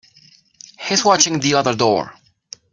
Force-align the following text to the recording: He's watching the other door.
He's 0.79 1.05
watching 1.05 1.39
the 1.41 1.53
other 1.53 1.75
door. 1.75 2.15